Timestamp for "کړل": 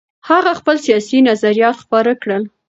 2.21-2.43